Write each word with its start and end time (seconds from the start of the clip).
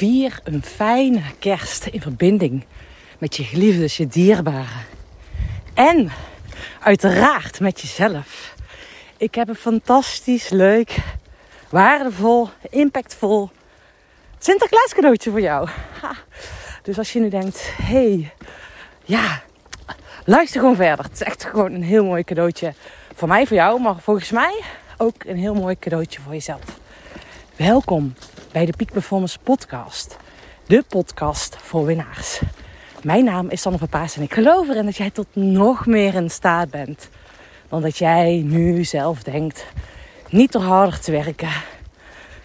Vier 0.00 0.40
een 0.44 0.62
fijne 0.62 1.22
kerst 1.38 1.86
in 1.86 2.00
verbinding 2.00 2.64
met 3.18 3.36
je 3.36 3.44
geliefdes, 3.44 3.96
je 3.96 4.06
dierbaren. 4.06 4.86
En 5.74 6.10
uiteraard 6.80 7.60
met 7.60 7.80
jezelf. 7.80 8.54
Ik 9.16 9.34
heb 9.34 9.48
een 9.48 9.54
fantastisch 9.54 10.48
leuk, 10.48 10.96
waardevol, 11.70 12.48
impactvol 12.70 13.50
Sinterklaas 14.38 14.94
cadeautje 14.94 15.30
voor 15.30 15.40
jou. 15.40 15.68
Dus 16.82 16.98
als 16.98 17.12
je 17.12 17.20
nu 17.20 17.28
denkt, 17.28 17.72
hey, 17.82 18.32
ja, 19.04 19.42
luister 20.24 20.60
gewoon 20.60 20.76
verder. 20.76 21.04
Het 21.04 21.14
is 21.14 21.22
echt 21.22 21.44
gewoon 21.44 21.72
een 21.72 21.82
heel 21.82 22.04
mooi 22.04 22.24
cadeautje 22.24 22.74
voor 23.14 23.28
mij, 23.28 23.46
voor 23.46 23.56
jou, 23.56 23.80
maar 23.80 23.96
volgens 23.98 24.30
mij 24.30 24.60
ook 24.96 25.24
een 25.24 25.38
heel 25.38 25.54
mooi 25.54 25.78
cadeautje 25.78 26.20
voor 26.20 26.32
jezelf. 26.32 26.78
Welkom 27.56 28.14
bij 28.52 28.66
de 28.66 28.72
Peak 28.76 28.92
Performance 28.92 29.38
Podcast. 29.38 30.16
De 30.66 30.84
podcast 30.88 31.56
voor 31.56 31.84
winnaars. 31.84 32.40
Mijn 33.02 33.24
naam 33.24 33.48
is 33.48 33.60
Sanne 33.60 33.86
Paas 33.90 34.16
en 34.16 34.22
ik 34.22 34.34
geloof 34.34 34.68
erin 34.68 34.84
dat 34.84 34.96
jij 34.96 35.10
tot 35.10 35.26
nog 35.32 35.86
meer 35.86 36.14
in 36.14 36.30
staat 36.30 36.70
bent 36.70 37.08
dan 37.68 37.82
dat 37.82 37.98
jij 37.98 38.42
nu 38.44 38.84
zelf 38.84 39.22
denkt. 39.22 39.66
Niet 40.28 40.52
door 40.52 40.62
harder 40.62 41.00
te 41.00 41.10
werken. 41.10 41.52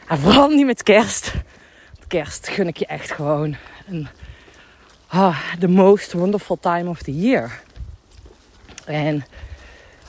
En 0.08 0.20
vooral 0.20 0.50
niet 0.50 0.66
met 0.66 0.84
kerst. 0.84 1.34
Met 2.00 2.08
kerst 2.08 2.48
gun 2.48 2.68
ik 2.68 2.78
je 2.78 2.86
echt 2.86 3.12
gewoon 3.12 3.56
een, 3.88 4.08
ah, 5.08 5.40
the 5.60 5.68
most 5.68 6.14
wonderful 6.14 6.58
time 6.60 6.90
of 6.90 7.02
the 7.02 7.20
year. 7.20 7.62
En 8.86 9.26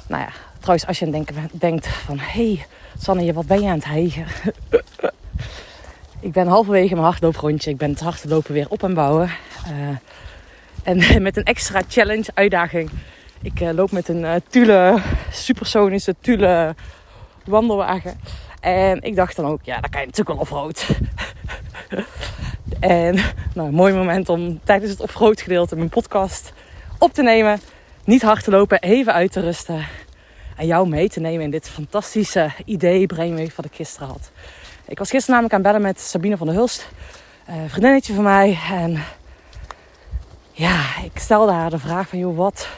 nou 0.07 0.23
ja, 0.23 0.31
trouwens 0.59 0.87
als 0.87 0.99
je 0.99 1.11
denkt, 1.11 1.33
denkt 1.61 1.87
van... 1.87 2.19
Hé, 2.19 2.55
hey, 2.55 2.67
Sanne, 2.99 3.33
wat 3.33 3.47
ben 3.47 3.63
je 3.63 3.69
aan 3.69 3.75
het 3.75 3.85
hijgen? 3.85 4.27
Ik 6.21 6.33
ben 6.33 6.47
halverwege 6.47 6.95
mijn 6.95 7.07
hardlooprondje. 7.07 7.71
Ik 7.71 7.77
ben 7.77 7.91
het 7.91 8.01
hardlopen 8.01 8.53
weer 8.53 8.67
op 8.69 8.83
en 8.83 8.95
bouwen. 8.95 9.31
Uh, 9.71 9.97
en 10.83 11.23
met 11.23 11.37
een 11.37 11.45
extra 11.45 11.83
challenge, 11.89 12.31
uitdaging. 12.35 12.91
Ik 13.43 13.61
uh, 13.61 13.71
loop 13.73 13.91
met 13.91 14.09
een 14.09 14.43
uh, 14.53 14.97
supersonische 15.31 16.15
Thule 16.21 16.75
wandelwagen. 17.45 18.21
En 18.61 19.03
ik 19.03 19.17
dacht 19.17 19.37
dan 19.37 19.47
ook, 19.47 19.61
ja, 19.63 19.81
dat 19.81 19.91
kan 19.91 20.01
je 20.01 20.07
natuurlijk 20.07 20.39
wel 20.39 20.39
offroad. 20.39 20.89
en 22.81 23.19
nou, 23.55 23.71
mooi 23.71 23.95
moment 23.95 24.29
om 24.29 24.61
tijdens 24.65 24.91
het 24.91 25.01
offroad 25.01 25.41
gedeelte 25.41 25.77
mijn 25.77 25.89
podcast 25.89 26.53
op 26.99 27.13
te 27.13 27.23
nemen. 27.23 27.61
Niet 28.05 28.23
hard 28.23 28.45
te 28.45 28.51
lopen, 28.51 28.81
even 28.81 29.13
uit 29.13 29.33
te 29.33 29.41
rusten. 29.41 29.87
En 30.57 30.67
jou 30.67 30.89
mee 30.89 31.09
te 31.09 31.21
nemen 31.21 31.45
in 31.45 31.51
dit 31.51 31.69
fantastische 31.69 32.51
idee, 32.65 33.07
brainwave 33.07 33.53
wat 33.57 33.65
ik 33.65 33.75
gisteren 33.75 34.09
had. 34.09 34.31
Ik 34.89 34.99
was 34.99 35.11
gisteren 35.11 35.31
namelijk 35.31 35.55
aan 35.55 35.63
bellen 35.63 35.83
met 35.83 36.01
Sabine 36.01 36.37
van 36.37 36.47
der 36.47 36.57
Hulst. 36.57 36.89
Een 37.47 37.71
vriendinnetje 37.71 38.15
van 38.15 38.25
mij. 38.25 38.59
En 38.71 39.03
ja, 40.53 40.81
ik 41.05 41.19
stelde 41.19 41.53
haar 41.53 41.71
de 41.71 41.79
vraag 41.79 42.09
van, 42.09 42.19
joh, 42.19 42.37
wat, 42.37 42.69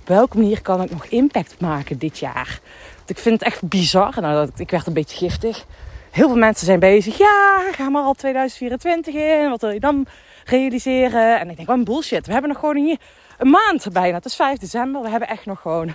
op 0.00 0.08
welke 0.08 0.36
manier 0.36 0.62
kan 0.62 0.82
ik 0.82 0.90
nog 0.90 1.04
impact 1.04 1.60
maken 1.60 1.98
dit 1.98 2.18
jaar? 2.18 2.60
Want 2.96 3.10
ik 3.10 3.18
vind 3.18 3.40
het 3.40 3.48
echt 3.48 3.68
bizar. 3.68 4.14
Nou, 4.20 4.50
ik 4.56 4.70
werd 4.70 4.86
een 4.86 4.92
beetje 4.92 5.16
giftig. 5.16 5.64
Heel 6.10 6.28
veel 6.28 6.36
mensen 6.36 6.66
zijn 6.66 6.78
bezig. 6.78 7.18
Ja, 7.18 7.62
ga 7.72 7.88
maar 7.88 8.02
al 8.02 8.14
2024 8.14 9.14
in. 9.14 9.50
Wat 9.50 9.60
wil 9.60 9.70
je 9.70 9.80
dan 9.80 10.06
realiseren? 10.44 11.40
En 11.40 11.50
ik 11.50 11.56
denk, 11.56 11.68
wat 11.68 11.76
een 11.76 11.84
bullshit. 11.84 12.26
We 12.26 12.32
hebben 12.32 12.50
nog 12.50 12.60
gewoon 12.60 12.76
hier 12.76 12.98
een 13.38 13.50
maand 13.50 13.92
bijna. 13.92 14.16
Het 14.16 14.24
is 14.24 14.36
5 14.36 14.58
december. 14.58 15.02
We 15.02 15.08
hebben 15.08 15.28
echt 15.28 15.46
nog 15.46 15.60
gewoon, 15.60 15.94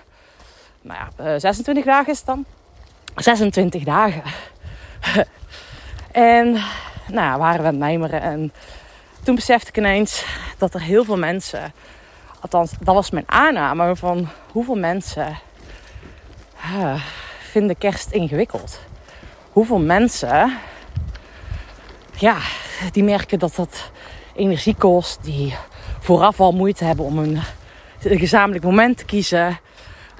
nou 0.82 1.00
ja, 1.18 1.40
26 1.40 1.86
eh, 1.86 1.92
dagen 1.92 2.12
is 2.12 2.18
het 2.18 2.26
dan. 2.26 2.46
26 3.16 3.84
dagen. 3.84 4.22
en 6.12 6.62
nou 7.08 7.40
waren 7.40 7.62
we 7.62 7.68
aan 7.68 7.74
het 7.74 7.78
mijmeren. 7.78 8.22
En 8.22 8.54
toen 9.24 9.36
besefte 9.36 9.70
ik 9.70 9.78
ineens 9.78 10.26
dat 10.58 10.74
er 10.74 10.82
heel 10.82 11.04
veel 11.04 11.18
mensen, 11.18 11.74
althans 12.40 12.72
dat 12.80 12.96
was 12.96 13.10
mijn 13.10 13.30
aanname 13.30 13.96
van 13.96 14.28
hoeveel 14.52 14.76
mensen 14.76 15.38
vinden 17.40 17.78
kerst 17.78 18.12
ingewikkeld. 18.12 18.80
Hoeveel 19.52 19.80
mensen, 19.80 20.58
ja, 22.16 22.38
die 22.92 23.04
merken 23.04 23.40
dat 23.40 23.56
dat 23.56 23.92
energie 24.36 24.76
kost, 24.76 25.24
die 25.24 25.56
vooraf 26.00 26.40
al 26.40 26.52
moeite 26.52 26.86
hebben 26.86 27.06
om 27.06 27.18
een, 27.18 27.40
gezamenlijk 28.00 28.66
moment 28.66 28.98
te 28.98 29.06
kiezen. 29.06 29.60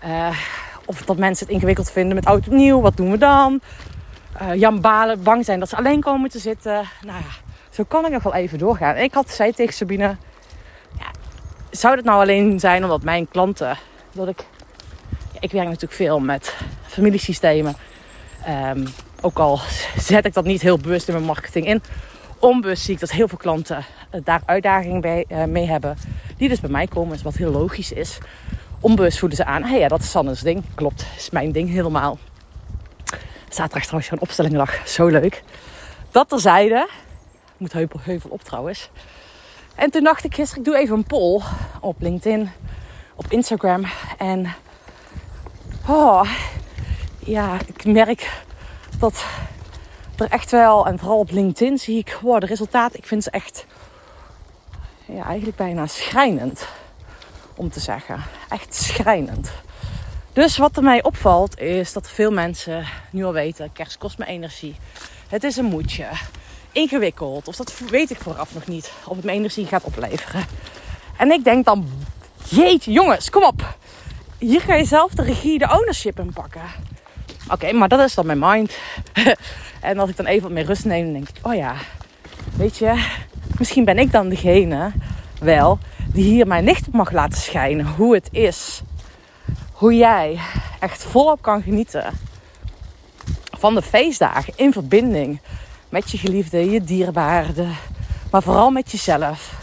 Uh, 0.06 0.38
of 0.86 1.02
dat 1.02 1.18
mensen 1.18 1.46
het 1.46 1.56
ingewikkeld 1.56 1.92
vinden 1.92 2.16
met 2.16 2.26
oud 2.26 2.48
opnieuw, 2.48 2.82
wat 2.82 2.98
doen 2.98 3.12
we 3.12 3.18
dan? 3.18 3.62
Uh, 4.42 4.56
Jan 4.56 4.82
Balen, 4.82 5.24
bang 5.24 5.46
zijn 5.46 5.60
dat 5.60 5.70
ze 5.70 5.76
alleen 5.76 6.02
komen 6.02 6.30
te 6.30 6.40
zitten. 6.40 6.74
Nou 7.02 7.20
ja, 7.20 7.54
zo 7.70 7.84
kan 7.84 8.06
ik 8.06 8.12
nog 8.12 8.24
wel 8.24 8.34
even 8.34 8.58
doorgaan. 8.58 8.98
ik 8.98 9.14
had 9.14 9.30
zei 9.30 9.52
tegen 9.52 9.74
Sabine, 9.74 10.16
ja, 10.98 11.12
zou 11.72 11.96
het 11.96 12.06
nou 12.06 12.22
alleen 12.22 12.60
zijn 12.60 12.84
omdat 12.84 13.04
mijn 13.04 13.28
klanten, 13.28 13.78
dat 14.12 14.28
ik, 14.28 14.46
ja, 15.34 15.40
ik 15.40 15.52
werk 15.52 15.66
natuurlijk 15.66 15.94
veel 15.94 16.20
met 16.20 16.56
familiesystemen. 16.88 17.76
Um, 18.50 18.88
ook 19.22 19.40
al 19.40 19.60
zet 19.98 20.26
ik 20.26 20.34
dat 20.34 20.46
niet 20.46 20.62
heel 20.62 20.78
bewust 20.78 21.08
in 21.08 21.14
mijn 21.14 21.26
marketing 21.26 21.66
in. 21.66 21.82
Onbewust 22.40 22.84
zie 22.84 22.94
ik 22.94 23.00
dat 23.00 23.12
heel 23.12 23.28
veel 23.28 23.38
klanten 23.38 23.86
daar 24.24 24.42
uitdagingen 24.46 25.02
bij, 25.02 25.26
uh, 25.30 25.44
mee 25.44 25.68
hebben. 25.68 25.98
Die 26.38 26.50
dus 26.50 26.60
bij 26.60 26.70
mij 26.70 26.88
komen, 26.88 27.24
wat 27.24 27.36
heel 27.36 27.52
logisch 27.52 27.92
is. 27.92 28.18
Onbewust 28.80 29.20
voelen 29.20 29.38
ze 29.38 29.46
aan, 29.46 29.64
hey, 29.64 29.80
ja, 29.80 29.88
dat 29.88 30.00
is 30.00 30.12
Sanne's 30.12 30.42
ding. 30.42 30.64
Klopt, 30.76 31.06
is 31.18 31.30
mijn 31.30 31.52
ding 31.52 31.70
helemaal. 31.70 32.18
Zaterdag 33.52 33.82
trouwens 33.82 34.10
zo'n 34.10 34.20
opstelling 34.20 34.54
lag, 34.54 34.88
zo 34.88 35.08
leuk. 35.08 35.44
Dat 36.12 36.30
terzijde, 36.30 36.90
moet 37.58 37.74
heuvel, 37.74 38.00
heuvel 38.04 38.30
op 38.30 38.42
trouwens. 38.42 38.90
En 39.76 39.90
toen 39.90 40.04
dacht 40.04 40.24
ik 40.24 40.36
gisteren, 40.36 40.64
ik 40.64 40.70
doe 40.70 40.80
even 40.80 40.96
een 40.96 41.04
poll 41.04 41.42
op 41.82 41.96
LinkedIn, 42.00 42.52
op 43.16 43.26
Instagram. 43.30 43.86
En 44.18 44.54
oh, 45.88 46.30
ja, 47.20 47.58
ik 47.66 47.86
merk 47.86 48.44
dat 49.00 49.26
er 50.18 50.30
echt 50.30 50.52
wel, 50.52 50.86
en 50.86 51.00
vooral 51.00 51.20
op 51.20 51.32
LinkedIn 51.32 51.78
zie 51.78 51.98
ik, 51.98 52.18
wow, 52.22 52.40
de 52.40 52.46
resultaten, 52.46 53.00
ik 53.00 53.06
vind 53.06 53.24
ze 53.24 53.30
echt, 53.30 53.66
ja, 55.06 55.24
eigenlijk 55.24 55.58
bijna 55.58 55.88
schrijnend. 55.88 56.68
Om 57.56 57.70
te 57.70 57.80
zeggen. 57.80 58.24
Echt 58.50 58.76
schrijnend. 58.76 59.52
Dus 60.34 60.58
wat 60.58 60.78
er 60.78 60.84
mij 60.84 61.04
opvalt 61.04 61.60
is 61.60 61.94
dat 61.94 62.10
veel 62.10 62.32
mensen 62.32 62.86
nu 63.10 63.24
al 63.24 63.34
weten, 63.34 63.72
kerst 63.72 63.98
kost 63.98 64.18
me 64.18 64.26
energie. 64.26 64.76
Het 65.28 65.44
is 65.44 65.58
een 65.58 65.66
moedje 65.66 66.06
ingewikkeld. 66.72 67.48
Of 67.48 67.56
dat 67.56 67.80
weet 67.90 68.10
ik 68.10 68.18
vooraf 68.18 68.54
nog 68.54 68.68
niet. 68.68 68.92
Of 69.06 69.16
het 69.16 69.26
me 69.26 69.32
energie 69.32 69.66
gaat 69.66 69.84
opleveren. 69.84 70.46
En 71.18 71.32
ik 71.32 71.44
denk 71.44 71.66
dan, 71.66 71.90
jeetje 72.50 72.92
jongens, 72.92 73.30
kom 73.30 73.44
op. 73.44 73.78
Hier 74.38 74.62
ga 74.62 74.76
je 74.76 74.86
zelf 74.86 75.12
de 75.12 75.24
regie, 75.24 75.58
de 75.58 75.70
ownership 75.72 76.20
in 76.20 76.34
pakken. 76.34 76.62
Oké, 77.50 77.72
maar 77.72 77.88
dat 77.88 78.00
is 78.00 78.14
dan 78.14 78.26
mijn 78.26 78.40
mind. 78.40 78.78
en 79.82 80.00
als 80.00 80.10
ik 80.10 80.18
dan 80.18 80.26
even 80.26 80.44
wat 80.44 80.52
meer 80.52 80.66
rust 80.66 80.86
neem, 80.86 81.04
dan 81.04 81.14
denk 81.14 81.30
ik, 81.30 81.36
oh 81.42 81.56
ja, 81.56 81.76
weet 82.56 82.78
je, 82.78 83.06
misschien 83.58 83.86
ben 83.86 84.00
ik 84.00 84.12
dan 84.12 84.30
degene 84.30 84.92
wel 85.40 85.80
die 86.14 86.24
hier 86.24 86.48
mijn 86.48 86.64
licht 86.64 86.88
op 86.88 86.94
mag 86.94 87.12
laten 87.12 87.42
schijnen. 87.42 87.88
Hoe 87.88 88.14
het 88.14 88.28
is. 88.32 88.82
Hoe 89.82 89.96
jij 89.96 90.40
echt 90.80 91.04
volop 91.04 91.42
kan 91.42 91.62
genieten 91.62 92.06
van 93.58 93.74
de 93.74 93.82
feestdagen 93.82 94.54
in 94.56 94.72
verbinding 94.72 95.40
met 95.90 96.12
je 96.12 96.18
geliefde, 96.18 96.72
je 96.72 96.84
dierbare, 96.84 97.68
maar 98.32 98.44
vooral 98.44 98.72
met 98.72 98.92
jezelf. 98.92 99.54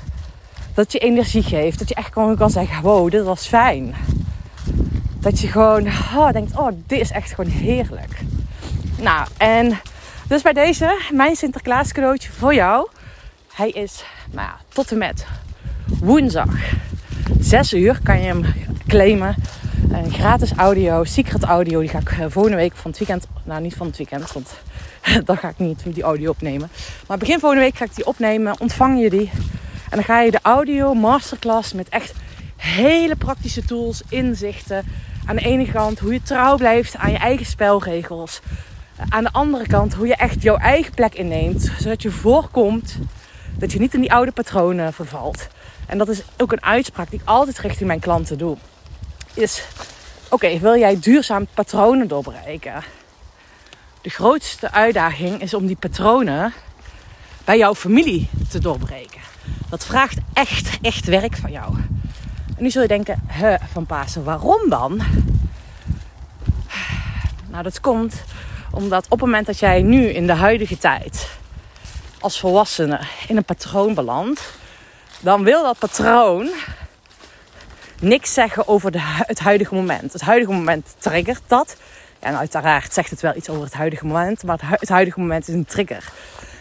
Dat 0.75 0.93
je 0.93 0.99
energie 0.99 1.43
geeft, 1.43 1.79
dat 1.79 1.89
je 1.89 1.95
echt 1.95 2.13
gewoon 2.13 2.37
kan 2.37 2.51
zeggen: 2.51 2.83
wow, 2.83 3.11
dit 3.11 3.25
was 3.25 3.47
fijn. 3.47 3.95
Dat 5.21 5.41
je 5.41 5.49
gewoon 5.49 5.87
oh, 6.17 6.33
denkt: 6.33 6.57
oh, 6.57 6.73
dit 6.87 7.01
is 7.01 7.11
echt 7.11 7.33
gewoon 7.35 7.51
heerlijk. 7.51 8.21
Nou, 9.01 9.27
en 9.37 9.81
dus 10.29 10.43
bij 10.43 10.53
deze, 10.53 11.01
mijn 11.13 11.37
Sinterklaas 11.37 11.93
cadeautje 11.93 12.31
voor 12.33 12.55
jou. 12.55 12.89
Hij 13.53 13.71
is 13.71 14.05
nou 14.31 14.47
ja, 14.47 14.57
tot 14.69 14.91
en 14.91 14.99
met 14.99 15.27
woensdag 16.01 16.55
6 17.41 17.73
uur 17.73 18.01
kan 18.03 18.19
je 18.19 18.27
hem 18.27 18.45
claimen. 18.87 19.35
Een 20.05 20.13
gratis 20.13 20.53
audio, 20.53 21.05
secret 21.05 21.43
audio. 21.43 21.81
Die 21.81 21.89
ga 21.89 21.99
ik 21.99 22.11
eh, 22.11 22.25
volgende 22.29 22.57
week 22.57 22.77
van 22.77 22.91
het 22.91 22.99
weekend. 22.99 23.27
Nou, 23.45 23.61
niet 23.61 23.75
van 23.75 23.87
het 23.87 23.97
weekend, 23.97 24.33
want 24.33 24.51
dan 25.27 25.37
ga 25.37 25.49
ik 25.49 25.59
niet 25.59 25.95
die 25.95 26.03
audio 26.03 26.31
opnemen. 26.31 26.71
Maar 27.07 27.19
begin 27.19 27.39
volgende 27.39 27.65
week 27.65 27.77
ga 27.77 27.85
ik 27.85 27.95
die 27.95 28.07
opnemen. 28.07 28.61
Ontvang 28.61 29.01
je 29.01 29.11
die. 29.11 29.31
En 29.91 29.97
dan 29.97 30.05
ga 30.05 30.21
je 30.21 30.31
de 30.31 30.39
audio 30.43 30.95
masterclass 30.95 31.73
met 31.73 31.89
echt 31.89 32.13
hele 32.57 33.17
praktische 33.17 33.65
tools, 33.65 34.03
inzichten. 34.09 34.85
Aan 35.27 35.37
de 35.37 35.43
ene 35.43 35.71
kant 35.71 35.99
hoe 35.99 36.13
je 36.13 36.23
trouw 36.23 36.57
blijft 36.57 36.97
aan 36.97 37.11
je 37.11 37.19
eigen 37.19 37.47
spelregels. 37.47 38.41
Aan 39.09 39.25
de 39.25 39.33
andere 39.33 39.67
kant 39.67 39.95
hoe 39.95 40.07
je 40.07 40.17
echt 40.17 40.43
jouw 40.43 40.57
eigen 40.57 40.95
plek 40.95 41.15
inneemt. 41.15 41.71
Zodat 41.79 42.03
je 42.03 42.11
voorkomt 42.11 42.99
dat 43.57 43.73
je 43.73 43.79
niet 43.79 43.95
in 43.95 44.01
die 44.01 44.13
oude 44.13 44.33
patronen 44.33 44.93
vervalt. 44.93 45.49
En 45.87 45.99
dat 45.99 46.09
is 46.09 46.23
ook 46.37 46.53
een 46.53 46.65
uitspraak 46.65 47.11
die 47.11 47.21
ik 47.21 47.29
altijd 47.29 47.59
richting 47.59 47.87
mijn 47.87 48.01
klanten 48.01 48.39
doe. 48.39 48.57
Is, 49.39 49.63
oké, 50.29 50.59
wil 50.59 50.77
jij 50.77 50.99
duurzaam 51.01 51.47
patronen 51.55 52.09
doorbreken? 52.09 52.85
de 54.01 54.11
grootste 54.11 54.71
uitdaging 54.71 55.41
is 55.41 55.55
om 55.55 55.67
die 55.67 55.77
patronen 55.77 56.53
bij 57.45 57.59
jouw 57.59 57.75
familie 57.75 58.29
te 58.51 58.59
doorbreken. 58.59 59.21
Dat 59.71 59.85
vraagt 59.85 60.19
echt, 60.33 60.79
echt 60.83 61.07
werk 61.07 61.37
van 61.37 61.51
jou. 61.51 61.75
En 62.57 62.63
nu 62.63 62.71
zul 62.71 62.83
je 62.83 62.89
denken, 62.89 63.23
hè, 63.27 63.57
van 63.73 63.87
Pasen, 63.87 64.25
waarom 64.25 64.69
dan? 64.69 65.03
Nou, 67.51 67.63
dat 67.63 67.81
komt 67.81 68.23
omdat 68.71 69.05
op 69.05 69.11
het 69.11 69.21
moment 69.21 69.47
dat 69.47 69.59
jij 69.59 69.83
nu 69.83 70.09
in 70.09 70.27
de 70.27 70.33
huidige 70.33 70.79
tijd 70.79 71.29
als 72.21 72.41
volwassene 72.41 73.01
in 73.29 73.37
een 73.37 73.45
patroon 73.45 73.95
belandt, 73.95 74.53
dan 75.21 75.45
wil 75.45 75.63
dat 75.63 75.79
patroon 75.79 76.51
niks 78.01 78.35
zeggen 78.35 78.69
over 78.69 78.91
de, 78.91 78.99
het 79.03 79.39
huidige 79.39 79.75
moment. 79.75 80.13
Het 80.13 80.23
huidige 80.23 80.53
moment 80.53 80.95
triggert 80.99 81.43
dat. 81.47 81.77
En 82.19 82.39
uiteraard 82.39 82.93
zegt 82.93 83.11
het 83.11 83.21
wel 83.21 83.37
iets 83.37 83.49
over 83.49 83.65
het 83.65 83.75
huidige 83.75 84.07
moment, 84.07 84.43
maar 84.43 84.59
het 84.63 84.89
huidige 84.89 85.21
moment 85.21 85.49
is 85.49 85.55
een 85.55 85.65
trigger. 85.65 86.13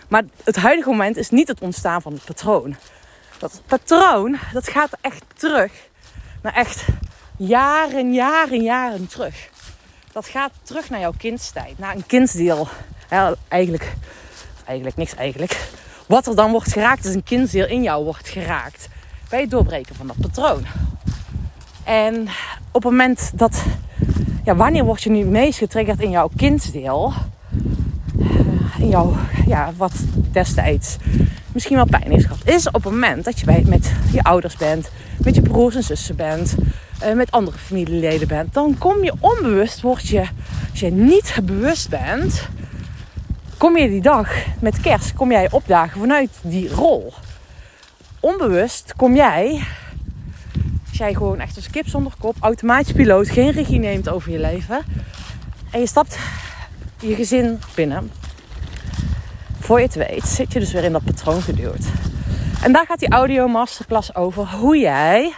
Maar 0.08 0.24
het 0.44 0.56
huidige 0.56 0.90
moment 0.90 1.18
is 1.18 1.30
niet 1.30 1.48
het 1.48 1.62
ontstaan 1.62 2.02
van 2.02 2.14
het 2.14 2.24
patroon. 2.24 2.76
Dat 3.40 3.62
patroon, 3.66 4.38
dat 4.54 4.70
gaat 4.70 4.98
echt 5.02 5.24
terug 5.36 5.72
naar 6.42 6.54
echt 6.54 6.86
jaren, 7.38 8.14
jaren, 8.14 8.64
jaren 8.64 9.08
terug. 9.08 9.50
Dat 10.12 10.28
gaat 10.28 10.52
terug 10.64 10.90
naar 10.90 11.00
jouw 11.00 11.14
kindstijd, 11.18 11.80
naar 11.80 11.96
een 11.96 12.06
kindsdeel. 12.06 12.68
Ja, 13.10 13.36
eigenlijk, 13.48 13.94
eigenlijk 14.66 14.98
niks 14.98 15.16
eigenlijk. 15.16 15.70
Wat 16.08 16.28
er 16.28 16.36
dan 16.36 16.52
wordt 16.52 16.72
geraakt 16.72 17.06
is 17.06 17.14
een 17.14 17.24
kindsdeel 17.24 17.68
in 17.68 17.84
jou 17.84 18.04
wordt 18.04 18.28
geraakt. 18.28 18.88
Bij 19.30 19.42
het 19.42 19.50
doorbreken 19.50 19.96
van 19.96 20.08
dat 20.08 20.18
patroon. 20.22 20.66
En 21.88 22.28
op 22.72 22.84
het 22.84 22.92
moment 22.92 23.32
dat, 23.34 23.64
ja, 24.44 24.56
wanneer 24.56 24.84
word 24.84 25.04
je 25.04 25.10
nu 25.10 25.26
meest 25.26 25.58
getriggerd 25.58 26.02
in 26.02 26.10
jouw 26.10 26.30
kindsdeel? 26.36 27.14
Eh, 28.20 28.80
in 28.80 28.90
jouw, 28.90 29.16
ja, 29.46 29.72
wat 29.78 29.94
destijds 30.32 30.98
misschien 31.54 31.76
wel 31.76 31.86
pijn 31.86 32.12
heeft 32.12 32.26
gehad. 32.26 32.48
Is 32.48 32.68
op 32.68 32.84
het 32.84 32.94
moment 32.94 33.26
dat 33.26 33.40
je 33.40 33.46
bij, 33.46 33.64
met 33.66 33.92
je 34.12 34.24
ouders 34.24 34.56
bent, 34.56 34.92
met 35.18 35.36
je 35.36 35.42
broers 35.42 35.76
en 35.76 35.84
zussen 35.84 36.16
bent, 36.16 36.56
uh, 37.04 37.14
met 37.14 37.32
andere 37.32 37.58
familieleden 37.58 38.28
bent. 38.28 38.54
Dan 38.54 38.78
kom 38.78 39.04
je 39.04 39.14
onbewust, 39.20 39.82
word 39.82 40.08
je, 40.08 40.24
als 40.72 40.80
je 40.80 40.92
niet 40.92 41.40
bewust 41.44 41.90
bent, 41.90 42.48
kom 43.58 43.78
je 43.78 43.90
die 43.90 44.02
dag 44.02 44.30
met 44.60 44.82
kerst, 44.82 45.14
kom 45.14 45.32
jij 45.32 45.52
opdagen 45.52 46.00
vanuit 46.00 46.30
die 46.42 46.70
rol. 46.70 47.14
Onbewust 48.20 48.94
kom 48.96 49.16
jij 49.16 49.64
jij 50.98 51.14
gewoon 51.14 51.40
echt 51.40 51.56
als 51.56 51.70
kip 51.70 51.88
zonder 51.88 52.12
kop, 52.20 52.36
automatisch 52.40 52.92
piloot, 52.92 53.30
geen 53.30 53.52
regie 53.52 53.80
neemt 53.80 54.10
over 54.10 54.32
je 54.32 54.40
leven. 54.40 54.86
En 55.72 55.80
je 55.80 55.88
stapt 55.88 56.18
je 57.00 57.16
gezin 57.16 57.60
binnen. 57.76 58.12
Voor 59.60 59.80
je 59.80 59.86
het 59.86 59.96
weet, 59.96 60.24
zit 60.24 60.54
je 60.54 60.60
dus 60.60 60.72
weer 60.72 60.84
in 60.84 60.92
dat 60.92 61.04
patroon 61.04 61.42
geduwd. 61.42 61.86
En 62.62 62.72
daar 62.72 62.86
gaat 62.86 63.00
die 63.00 63.10
audio 63.10 63.48
masterclass 63.48 64.16
over 64.16 64.48
hoe 64.48 64.78
jij 64.78 65.34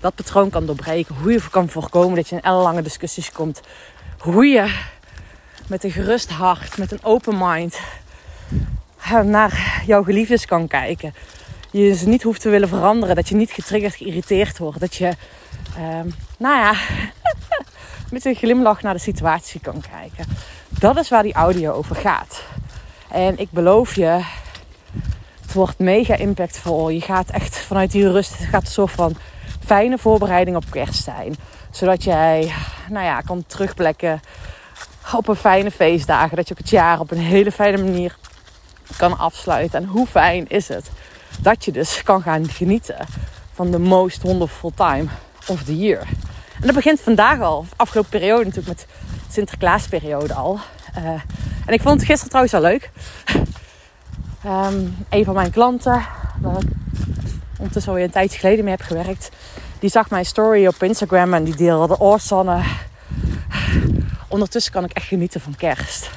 dat 0.00 0.14
patroon 0.14 0.50
kan 0.50 0.66
doorbreken. 0.66 1.14
Hoe 1.14 1.32
je 1.32 1.50
kan 1.50 1.68
voorkomen 1.68 2.16
dat 2.16 2.28
je 2.28 2.36
in 2.36 2.42
ellenlange 2.42 2.82
discussies 2.82 3.32
komt. 3.32 3.60
Hoe 4.18 4.46
je 4.46 4.74
met 5.66 5.84
een 5.84 5.90
gerust 5.90 6.30
hart, 6.30 6.78
met 6.78 6.92
een 6.92 7.04
open 7.04 7.38
mind 7.38 7.80
naar 9.24 9.82
jouw 9.86 10.02
geliefdes 10.02 10.46
kan 10.46 10.66
kijken 10.66 11.14
je 11.70 11.94
ze 11.94 12.08
niet 12.08 12.22
hoeft 12.22 12.40
te 12.40 12.48
willen 12.48 12.68
veranderen. 12.68 13.16
Dat 13.16 13.28
je 13.28 13.34
niet 13.34 13.50
getriggerd, 13.50 13.94
geïrriteerd 13.94 14.58
wordt. 14.58 14.80
Dat 14.80 14.94
je, 14.94 15.06
um, 15.78 16.14
nou 16.38 16.56
ja, 16.56 16.74
met 18.10 18.24
een 18.24 18.34
glimlach 18.34 18.82
naar 18.82 18.94
de 18.94 19.00
situatie 19.00 19.60
kan 19.60 19.82
kijken. 19.90 20.24
Dat 20.68 20.96
is 20.96 21.08
waar 21.08 21.22
die 21.22 21.34
audio 21.34 21.72
over 21.72 21.96
gaat. 21.96 22.42
En 23.10 23.38
ik 23.38 23.50
beloof 23.50 23.94
je, 23.94 24.20
het 25.42 25.52
wordt 25.52 25.78
mega 25.78 26.14
impactvol. 26.14 26.88
Je 26.88 27.00
gaat 27.00 27.30
echt 27.30 27.58
vanuit 27.58 27.90
die 27.90 28.10
rust, 28.10 28.38
het 28.38 28.48
gaat 28.48 28.62
een 28.62 28.68
soort 28.68 28.90
van 28.90 29.16
fijne 29.64 29.98
voorbereiding 29.98 30.56
op 30.56 30.64
kerst 30.70 31.02
zijn. 31.04 31.36
Zodat 31.70 32.04
jij, 32.04 32.52
nou 32.88 33.04
ja, 33.04 33.20
kan 33.20 33.44
terugplekken 33.46 34.20
op 35.12 35.28
een 35.28 35.36
fijne 35.36 35.70
feestdagen. 35.70 36.36
Dat 36.36 36.48
je 36.48 36.54
ook 36.54 36.60
het 36.60 36.70
jaar 36.70 37.00
op 37.00 37.10
een 37.10 37.18
hele 37.18 37.52
fijne 37.52 37.82
manier 37.82 38.16
kan 38.96 39.18
afsluiten. 39.18 39.82
En 39.82 39.88
hoe 39.88 40.06
fijn 40.06 40.48
is 40.48 40.68
het 40.68 40.90
dat 41.40 41.64
je 41.64 41.72
dus 41.72 42.02
kan 42.02 42.22
gaan 42.22 42.48
genieten 42.48 43.06
van 43.54 43.70
de 43.70 43.78
most 43.78 44.22
wonderful 44.22 44.72
time 44.74 45.04
of 45.46 45.62
the 45.62 45.78
year. 45.78 46.00
En 46.60 46.66
dat 46.66 46.74
begint 46.74 47.00
vandaag 47.00 47.40
al, 47.40 47.66
afgelopen 47.76 48.10
periode 48.10 48.44
natuurlijk 48.44 48.78
met 48.78 48.86
Sinterklaasperiode 49.30 50.34
al. 50.34 50.58
Uh, 50.98 51.04
en 51.66 51.74
ik 51.74 51.82
vond 51.82 52.00
het 52.00 52.04
gisteren 52.04 52.28
trouwens 52.28 52.52
wel 52.52 52.62
leuk. 52.62 52.90
Um, 54.46 54.96
een 55.08 55.24
van 55.24 55.34
mijn 55.34 55.50
klanten, 55.50 56.06
waar 56.40 56.60
ik 56.60 56.68
ondertussen 57.56 57.92
alweer 57.92 58.06
een 58.06 58.10
tijdje 58.10 58.38
geleden 58.38 58.64
mee 58.64 58.74
heb 58.76 58.86
gewerkt, 58.86 59.30
die 59.78 59.90
zag 59.90 60.10
mijn 60.10 60.24
story 60.24 60.66
op 60.66 60.82
Instagram 60.82 61.34
en 61.34 61.44
die 61.44 61.56
deelde 61.56 62.00
oorzannen. 62.00 62.64
Ondertussen 64.28 64.72
kan 64.72 64.84
ik 64.84 64.92
echt 64.92 65.06
genieten 65.06 65.40
van 65.40 65.56
kerst. 65.56 66.10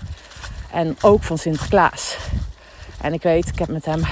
En 0.72 0.98
ook 1.02 1.24
van 1.24 1.38
Sinterklaas. 1.38 2.18
En 3.02 3.14
ik 3.14 3.24
weet, 3.24 3.48
ik 3.48 3.60
heb 3.60 3.68
met 3.68 3.86
hem 3.86 4.04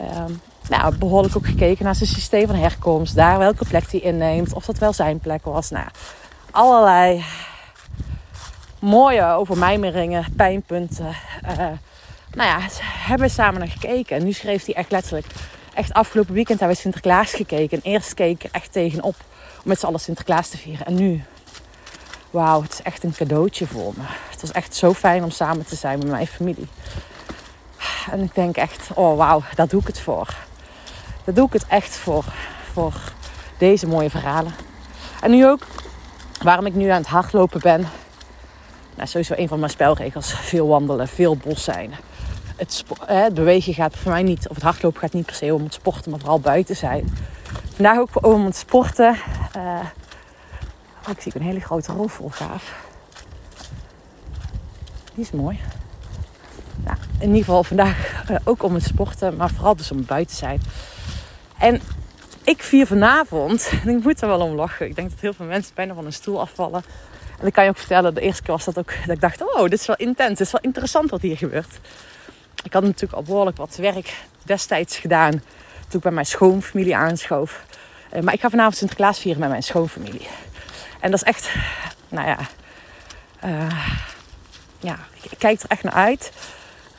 Um, 0.00 0.40
nou, 0.68 0.96
behoorlijk 0.96 1.36
ook 1.36 1.46
gekeken 1.46 1.84
naar 1.84 1.94
zijn 1.94 2.08
systeem 2.08 2.46
van 2.46 2.56
herkomst. 2.56 3.14
Daar 3.14 3.38
welke 3.38 3.64
plek 3.64 3.90
hij 3.90 4.00
inneemt. 4.00 4.52
Of 4.52 4.64
dat 4.64 4.78
wel 4.78 4.92
zijn 4.92 5.18
plek 5.18 5.44
was. 5.44 5.70
Nou, 5.70 5.86
allerlei 6.50 7.24
mooie 8.78 9.24
overmijmeringen, 9.24 10.24
pijnpunten. 10.36 11.14
Uh, 11.48 11.56
nou 12.32 12.48
ja, 12.48 12.58
hebben 12.82 13.26
we 13.26 13.32
samen 13.32 13.58
naar 13.58 13.68
gekeken. 13.68 14.16
En 14.16 14.24
nu 14.24 14.32
schreef 14.32 14.64
hij 14.64 14.74
echt 14.74 14.90
letterlijk. 14.90 15.26
Echt 15.74 15.92
afgelopen 15.92 16.34
weekend 16.34 16.58
hebben 16.58 16.76
we 16.76 16.82
Sinterklaas 16.82 17.32
gekeken. 17.32 17.82
En 17.82 17.90
eerst 17.92 18.14
keek 18.14 18.44
ik 18.44 18.52
echt 18.52 18.72
tegenop 18.72 19.14
om 19.62 19.64
met 19.64 19.78
z'n 19.80 19.86
allen 19.86 20.00
Sinterklaas 20.00 20.48
te 20.48 20.56
vieren. 20.56 20.86
En 20.86 20.94
nu, 20.94 21.24
wauw, 22.30 22.62
het 22.62 22.72
is 22.72 22.82
echt 22.82 23.04
een 23.04 23.14
cadeautje 23.14 23.66
voor 23.66 23.92
me. 23.96 24.02
Het 24.30 24.40
was 24.40 24.52
echt 24.52 24.74
zo 24.74 24.94
fijn 24.94 25.24
om 25.24 25.30
samen 25.30 25.66
te 25.66 25.76
zijn 25.76 25.98
met 25.98 26.08
mijn 26.08 26.26
familie. 26.26 26.68
En 28.10 28.20
ik 28.20 28.34
denk 28.34 28.56
echt, 28.56 28.90
oh 28.94 29.16
wauw, 29.16 29.42
daar 29.54 29.68
doe 29.68 29.80
ik 29.80 29.86
het 29.86 30.00
voor. 30.00 30.34
Daar 31.24 31.34
doe 31.34 31.46
ik 31.46 31.52
het 31.52 31.66
echt 31.66 31.96
voor. 31.96 32.24
Voor 32.72 32.94
deze 33.58 33.86
mooie 33.86 34.10
verhalen. 34.10 34.54
En 35.20 35.30
nu 35.30 35.46
ook, 35.46 35.66
waarom 36.42 36.66
ik 36.66 36.74
nu 36.74 36.88
aan 36.88 37.00
het 37.00 37.06
hardlopen 37.06 37.60
ben. 37.60 37.88
Nou, 38.94 39.08
sowieso 39.08 39.34
een 39.36 39.48
van 39.48 39.58
mijn 39.58 39.70
spelregels. 39.70 40.32
Veel 40.32 40.66
wandelen, 40.66 41.08
veel 41.08 41.36
bos 41.36 41.64
zijn. 41.64 41.94
Het, 42.56 42.84
het 43.04 43.34
bewegen 43.34 43.74
gaat 43.74 43.96
voor 43.96 44.12
mij 44.12 44.22
niet, 44.22 44.48
of 44.48 44.54
het 44.54 44.64
hardlopen 44.64 45.00
gaat 45.00 45.12
niet 45.12 45.26
per 45.26 45.34
se 45.34 45.54
om 45.54 45.64
het 45.64 45.74
sporten, 45.74 46.10
maar 46.10 46.20
vooral 46.20 46.40
buiten 46.40 46.76
zijn. 46.76 47.16
Vandaag 47.74 47.98
ook 47.98 48.26
om 48.26 48.44
het 48.44 48.56
sporten. 48.56 49.16
Uh, 49.56 49.80
oh, 51.04 51.10
ik 51.10 51.20
zie 51.20 51.32
een 51.34 51.42
hele 51.42 51.60
grote 51.60 51.92
roffel, 51.92 52.28
gaaf. 52.28 52.74
Die 55.14 55.24
is 55.24 55.30
mooi 55.30 55.60
in 57.20 57.28
ieder 57.28 57.44
geval 57.44 57.64
vandaag 57.64 58.24
uh, 58.30 58.36
ook 58.44 58.62
om 58.62 58.74
het 58.74 58.82
sporten, 58.82 59.36
maar 59.36 59.50
vooral 59.50 59.76
dus 59.76 59.90
om 59.90 60.04
buiten 60.04 60.36
zijn. 60.36 60.60
En 61.58 61.80
ik 62.44 62.62
vier 62.62 62.86
vanavond, 62.86 63.70
en 63.84 63.96
ik 63.96 64.04
moet 64.04 64.20
er 64.20 64.28
wel 64.28 64.40
om 64.40 64.54
lachen. 64.54 64.86
Ik 64.86 64.96
denk 64.96 65.10
dat 65.10 65.20
heel 65.20 65.32
veel 65.32 65.46
mensen 65.46 65.74
bijna 65.74 65.94
van 65.94 66.06
een 66.06 66.12
stoel 66.12 66.40
afvallen. 66.40 66.82
En 67.40 67.46
ik 67.46 67.52
kan 67.52 67.64
je 67.64 67.70
ook 67.70 67.78
vertellen, 67.78 68.14
de 68.14 68.20
eerste 68.20 68.42
keer 68.42 68.52
was 68.52 68.64
dat 68.64 68.78
ook 68.78 68.92
dat 69.06 69.14
ik 69.14 69.20
dacht, 69.20 69.42
oh, 69.42 69.62
dit 69.62 69.80
is 69.80 69.86
wel 69.86 69.96
intens, 69.96 70.38
dit 70.38 70.46
is 70.46 70.52
wel 70.52 70.60
interessant 70.60 71.10
wat 71.10 71.20
hier 71.20 71.36
gebeurt. 71.36 71.80
Ik 72.64 72.72
had 72.72 72.82
natuurlijk 72.82 73.12
al 73.12 73.22
behoorlijk 73.22 73.56
wat 73.56 73.76
werk 73.76 74.14
destijds 74.42 74.98
gedaan 74.98 75.30
toen 75.88 75.96
ik 75.96 76.00
bij 76.00 76.12
mijn 76.12 76.26
schoonfamilie 76.26 76.96
aanschoof. 76.96 77.64
Uh, 78.12 78.22
maar 78.22 78.34
ik 78.34 78.40
ga 78.40 78.50
vanavond 78.50 78.76
Sinterklaas 78.76 79.18
vieren 79.18 79.40
met 79.40 79.50
mijn 79.50 79.62
schoonfamilie. 79.62 80.28
En 81.00 81.10
dat 81.10 81.20
is 81.20 81.26
echt, 81.26 81.50
nou 82.08 82.28
ja, 82.28 82.38
uh, 83.44 83.86
ja, 84.78 84.98
ik 85.20 85.38
kijk 85.38 85.60
er 85.60 85.68
echt 85.68 85.82
naar 85.82 85.92
uit. 85.92 86.32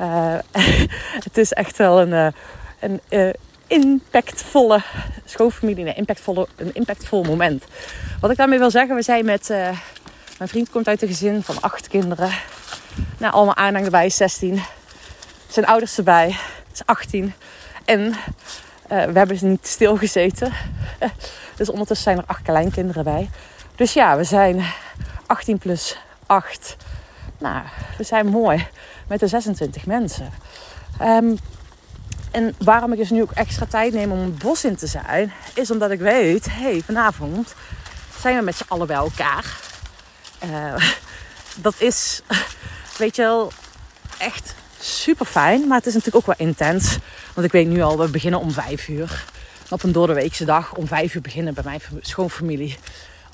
Uh, 0.02 0.34
het 1.28 1.38
is 1.38 1.54
echt 1.54 1.78
wel 1.78 2.02
een, 2.02 2.10
uh, 2.10 2.28
een 2.80 3.02
uh, 3.10 3.34
impactvolle 3.68 4.82
schoonfamilie. 5.26 5.88
Een, 5.88 5.96
impactvolle, 5.96 6.48
een 6.56 6.74
impactvol 6.74 7.24
moment. 7.24 7.64
Wat 8.22 8.32
ik 8.32 8.38
daarmee 8.38 8.60
wil 8.60 8.72
zeggen, 8.72 8.96
we 8.96 9.02
zijn 9.02 9.26
met... 9.26 9.48
mijn 10.38 10.50
vriend 10.50 10.70
komt 10.70 10.88
uit 10.88 11.02
een 11.02 11.08
gezin 11.08 11.44
van 11.44 11.62
acht 11.62 11.88
kinderen. 11.88 12.32
Nou, 13.18 13.34
allemaal 13.34 13.56
aanhang 13.56 13.86
erbij, 13.86 14.10
16. 14.10 14.62
Zijn 15.48 15.66
ouders 15.66 15.98
erbij, 15.98 16.36
is 16.74 16.86
18. 16.86 17.34
En 17.86 18.16
we 18.88 18.96
hebben 18.96 19.38
ze 19.38 19.46
niet 19.46 19.68
stilgezeten. 19.68 20.52
dus 21.58 21.70
ondertussen 21.70 22.04
zijn 22.04 22.18
er 22.18 22.24
acht 22.28 22.42
kleinkinderen 22.42 23.04
bij. 23.04 23.30
Dus 23.76 23.94
ja, 23.94 24.18
we 24.18 24.24
zijn 24.24 24.66
18 25.26 25.58
plus 25.58 25.98
8. 26.26 26.76
Nou, 27.40 27.64
we 27.98 28.04
zijn 28.04 28.28
mooi 28.28 28.68
met 29.08 29.20
de 29.20 29.28
26 29.28 29.86
mensen. 29.86 30.30
Um, 31.02 31.38
en 32.32 32.56
waarom 32.58 32.92
ik 32.92 32.98
dus 32.98 33.10
nu 33.10 33.22
ook 33.22 33.32
extra 33.32 33.66
tijd 33.66 33.94
neem 33.94 34.12
om 34.12 34.20
het 34.20 34.38
bos 34.38 34.66
in 34.66 34.76
te 34.76 34.88
zijn, 34.88 35.32
is 35.54 35.72
omdat 35.72 35.92
ik 35.92 36.00
weet, 36.00 36.48
hey, 36.50 36.82
vanavond 36.86 37.56
zijn 38.20 38.38
we 38.38 38.44
met 38.44 38.56
z'n 38.56 38.66
allen 38.68 38.88
bij 38.88 38.96
elkaar. 38.96 39.58
Uh, 40.44 40.90
dat 41.66 41.76
is, 41.78 42.22
weet 42.98 43.16
je 43.16 43.22
wel, 43.22 43.52
echt 44.18 44.56
super 44.80 45.26
fijn. 45.26 45.68
Maar 45.68 45.78
het 45.78 45.88
is 45.88 45.94
natuurlijk 45.94 46.28
ook 46.28 46.38
wel 46.38 46.48
intens. 46.48 46.98
Want 47.34 47.48
ik 47.48 47.52
weet 47.52 47.68
nu 47.68 47.82
al, 47.82 47.98
we 47.98 48.08
beginnen 48.08 48.40
om 48.40 48.52
vijf 48.52 48.88
uur. 48.88 49.26
Op 49.70 49.84
een 49.84 49.92
doordeweekse 49.92 50.46
dag 50.46 50.76
om 50.76 50.88
vijf 50.88 51.16
uur 51.16 51.22
beginnen 51.22 51.54
bij 51.54 51.64
mijn 51.64 51.82
schoonfamilie. 52.02 52.78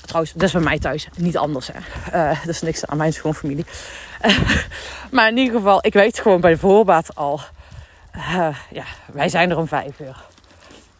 Trouwens, 0.06 0.32
dat 0.32 0.42
is 0.42 0.52
bij 0.52 0.62
mij 0.62 0.78
thuis. 0.78 1.08
Niet 1.16 1.36
anders, 1.36 1.70
hè. 1.72 1.78
Uh, 2.14 2.40
dat 2.40 2.54
is 2.54 2.62
niks 2.62 2.86
aan 2.86 2.96
mijn 2.96 3.12
schoonfamilie. 3.12 3.66
Uh, 4.24 4.38
maar 5.12 5.28
in 5.28 5.36
ieder 5.36 5.54
geval, 5.54 5.78
ik 5.86 5.92
weet 5.92 6.20
gewoon 6.20 6.40
bij 6.40 6.50
de 6.50 6.58
voorbaat 6.58 7.14
al... 7.14 7.40
Uh, 8.16 8.56
ja, 8.70 8.84
wij 9.12 9.28
zijn 9.28 9.50
er 9.50 9.56
om 9.56 9.68
vijf 9.68 10.00
uur. 10.00 10.24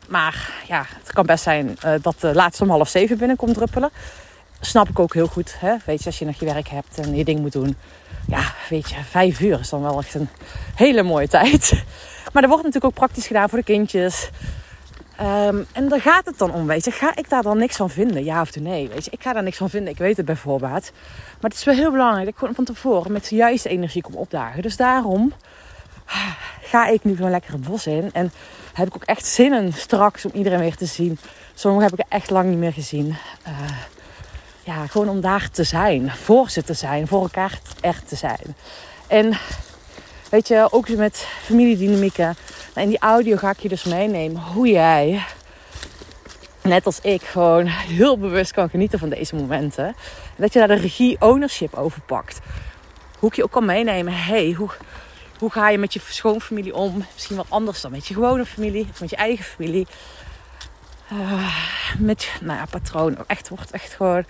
Maar 0.09 0.53
ja, 0.67 0.87
het 1.03 1.13
kan 1.13 1.27
best 1.27 1.43
zijn 1.43 1.79
dat 2.03 2.21
de 2.21 2.35
laatste 2.35 2.63
om 2.63 2.71
half 2.71 2.89
zeven 2.89 3.19
binnenkomt 3.19 3.55
druppelen. 3.55 3.91
Snap 4.61 4.89
ik 4.89 4.99
ook 4.99 5.15
heel 5.15 5.27
goed. 5.27 5.57
Hè? 5.59 5.77
Weet 5.85 5.99
je, 5.99 6.07
als 6.07 6.19
je 6.19 6.25
nog 6.25 6.39
je 6.39 6.45
werk 6.45 6.69
hebt 6.69 6.99
en 6.99 7.15
je 7.15 7.25
ding 7.25 7.41
moet 7.41 7.53
doen. 7.53 7.77
Ja, 8.27 8.55
weet 8.69 8.91
je, 8.91 8.97
vijf 9.11 9.41
uur 9.41 9.61
is 9.61 9.69
dan 9.69 9.83
wel 9.83 9.99
echt 9.99 10.15
een 10.15 10.29
hele 10.75 11.03
mooie 11.03 11.29
tijd. 11.29 11.73
Maar 12.33 12.43
er 12.43 12.51
wordt 12.51 12.65
natuurlijk 12.65 12.93
ook 12.93 13.07
praktisch 13.07 13.27
gedaan 13.27 13.49
voor 13.49 13.59
de 13.59 13.65
kindjes. 13.65 14.31
Um, 15.21 15.67
en 15.73 15.89
daar 15.89 16.01
gaat 16.01 16.25
het 16.25 16.39
dan 16.39 16.53
om, 16.53 16.67
weet 16.67 16.85
je. 16.85 16.91
Ga 16.91 17.17
ik 17.17 17.29
daar 17.29 17.43
dan 17.43 17.59
niks 17.59 17.77
van 17.77 17.91
vinden? 17.91 18.25
Ja 18.25 18.41
of 18.41 18.61
nee, 18.61 18.89
weet 18.89 19.05
je. 19.05 19.11
Ik 19.11 19.23
ga 19.23 19.33
daar 19.33 19.43
niks 19.43 19.57
van 19.57 19.71
vinden. 19.71 19.93
Ik 19.93 19.99
weet 19.99 20.17
het 20.17 20.27
bijvoorbeeld. 20.27 20.91
Maar 21.41 21.51
het 21.51 21.55
is 21.55 21.65
wel 21.65 21.75
heel 21.75 21.91
belangrijk 21.91 22.25
dat 22.25 22.33
ik 22.33 22.39
gewoon 22.39 22.55
van 22.55 22.65
tevoren 22.65 23.13
met 23.13 23.29
de 23.29 23.37
juiste 23.37 23.69
energie 23.69 24.03
kom 24.03 24.15
opdagen. 24.15 24.63
Dus 24.63 24.77
daarom 24.77 25.33
ga 26.63 26.87
ik 26.87 27.05
nu 27.05 27.17
gewoon 27.17 27.31
lekker 27.31 27.53
het 27.53 27.65
bos 27.65 27.87
in. 27.87 28.11
En 28.13 28.33
heb 28.73 28.87
ik 28.87 28.95
ook 28.95 29.05
echt 29.05 29.27
zin 29.27 29.53
in 29.53 29.73
straks 29.73 30.25
om 30.25 30.31
iedereen 30.35 30.59
weer 30.59 30.77
te 30.77 30.87
zien. 30.87 31.19
Sommigen 31.55 31.91
heb 31.91 31.99
ik 31.99 32.07
echt 32.09 32.31
lang 32.31 32.49
niet 32.49 32.59
meer 32.59 32.73
gezien. 32.73 33.07
Uh, 33.07 33.71
ja, 34.63 34.87
gewoon 34.87 35.09
om 35.09 35.21
daar 35.21 35.51
te 35.51 35.65
zijn. 35.65 36.11
Voor 36.11 36.51
ze 36.51 36.63
te 36.63 36.75
zijn. 36.75 37.07
Voor 37.07 37.23
elkaar 37.23 37.61
er 37.81 38.01
te 38.07 38.17
zijn. 38.17 38.57
En 39.07 39.39
weet 40.31 40.49
je, 40.49 40.69
ook 40.71 40.89
met 40.89 41.27
familiedynamieken. 41.43 42.37
In 42.75 42.89
die 42.89 42.99
audio 42.99 43.37
ga 43.37 43.51
ik 43.51 43.59
je 43.59 43.69
dus 43.69 43.85
meenemen 43.85 44.43
hoe 44.43 44.69
jij, 44.69 45.25
net 46.63 46.87
als 46.87 47.01
ik, 47.01 47.23
gewoon 47.23 47.67
heel 47.67 48.19
bewust 48.19 48.53
kan 48.53 48.71
genieten 48.71 48.99
van 48.99 49.09
deze 49.09 49.37
momenten. 49.37 49.87
En 49.87 49.95
dat 50.37 50.53
je 50.53 50.59
daar 50.59 50.69
de 50.69 50.75
regie 50.75 51.17
ownership 51.21 51.75
over 51.75 52.01
pakt. 52.01 52.39
Hoe 53.19 53.29
ik 53.29 53.37
je 53.37 53.45
ook 53.45 53.51
kan 53.51 53.65
meenemen. 53.65 54.13
Hey, 54.13 54.53
hoe, 54.53 54.71
hoe 55.39 55.51
ga 55.51 55.69
je 55.69 55.79
met 55.79 55.93
je 55.93 56.01
schoonfamilie 56.09 56.75
om? 56.75 57.05
Misschien 57.13 57.37
wat 57.37 57.47
anders 57.49 57.81
dan 57.81 57.91
met 57.91 58.07
je 58.07 58.15
gewone 58.15 58.47
familie. 58.47 58.89
Met 59.01 59.11
je 59.11 59.17
eigen 59.17 59.45
familie. 59.45 59.87
Uh, 61.13 61.57
met, 61.99 62.31
nou 62.41 62.59
ja, 62.59 62.65
patroon. 62.71 63.17
Echt 63.27 63.49
wordt 63.49 63.71
echt 63.71 63.93
gewoon 63.93 64.25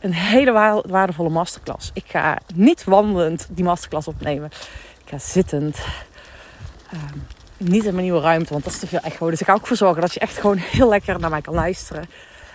een 0.00 0.14
hele 0.14 0.82
waardevolle 0.86 1.28
masterclass. 1.28 1.90
Ik 1.94 2.04
ga 2.06 2.38
niet 2.54 2.84
wandelend 2.84 3.46
die 3.50 3.64
masterclass 3.64 4.08
opnemen. 4.08 4.50
Ga 5.08 5.18
zittend. 5.18 5.78
Um, 6.94 7.26
niet 7.56 7.84
in 7.84 7.92
mijn 7.92 8.04
nieuwe 8.04 8.20
ruimte, 8.20 8.52
want 8.52 8.64
dat 8.64 8.72
is 8.72 8.78
te 8.78 8.86
veel 8.86 8.98
echo. 8.98 9.30
Dus 9.30 9.40
ik 9.40 9.46
ga 9.46 9.52
ook 9.52 9.66
voor 9.66 9.76
zorgen 9.76 10.00
dat 10.00 10.14
je 10.14 10.20
echt 10.20 10.38
gewoon 10.38 10.56
heel 10.56 10.88
lekker 10.88 11.20
naar 11.20 11.30
mij 11.30 11.40
kan 11.40 11.54
luisteren. 11.54 12.08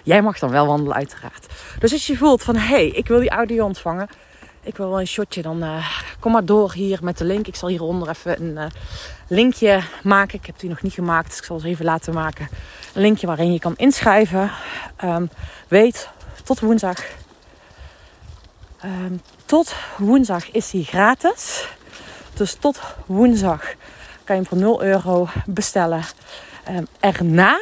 Jij 0.03 0.21
mag 0.21 0.39
dan 0.39 0.49
wel 0.49 0.67
wandelen, 0.67 0.95
uiteraard. 0.95 1.45
Dus 1.79 1.91
als 1.91 2.07
je 2.07 2.17
voelt 2.17 2.43
van, 2.43 2.55
hé, 2.55 2.67
hey, 2.67 2.87
ik 2.87 3.07
wil 3.07 3.19
die 3.19 3.29
audio 3.29 3.65
ontvangen. 3.65 4.07
Ik 4.63 4.77
wil 4.77 4.89
wel 4.89 4.99
een 4.99 5.07
shotje, 5.07 5.41
dan 5.41 5.63
uh, 5.63 5.87
kom 6.19 6.31
maar 6.31 6.45
door 6.45 6.73
hier 6.73 6.99
met 7.01 7.17
de 7.17 7.25
link. 7.25 7.47
Ik 7.47 7.55
zal 7.55 7.69
hieronder 7.69 8.09
even 8.09 8.41
een 8.41 8.57
uh, 8.57 8.65
linkje 9.27 9.83
maken. 10.03 10.39
Ik 10.39 10.45
heb 10.45 10.59
die 10.59 10.69
nog 10.69 10.81
niet 10.81 10.93
gemaakt, 10.93 11.29
dus 11.29 11.37
ik 11.37 11.43
zal 11.43 11.55
het 11.55 11.65
even 11.65 11.85
laten 11.85 12.13
maken. 12.13 12.49
Een 12.93 13.01
linkje 13.01 13.27
waarin 13.27 13.53
je 13.53 13.59
kan 13.59 13.73
inschrijven. 13.77 14.51
Um, 15.03 15.29
weet, 15.67 16.09
tot 16.43 16.59
woensdag 16.59 17.03
Um, 18.85 19.21
tot 19.45 19.75
woensdag 19.97 20.51
is 20.51 20.71
hij 20.71 20.83
gratis. 20.83 21.67
Dus 22.33 22.53
tot 22.53 22.79
woensdag 23.05 23.61
kan 24.23 24.35
je 24.35 24.41
hem 24.41 24.45
voor 24.45 24.57
0 24.57 24.83
euro 24.83 25.27
bestellen. 25.45 26.03
Um, 26.69 26.87
erna 26.99 27.59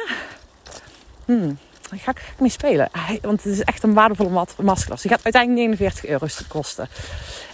hmm, 1.24 1.58
ga 1.98 2.10
ik, 2.10 2.34
mee 2.38 2.50
spelen. 2.50 2.90
Want 3.22 3.42
het 3.42 3.52
is 3.52 3.62
echt 3.62 3.82
een 3.82 3.94
waardevolle 3.94 4.46
masterclass. 4.56 5.02
Die 5.02 5.10
gaat 5.10 5.24
uiteindelijk 5.24 5.78
49 5.80 6.06
euro 6.06 6.26
kosten. 6.48 6.88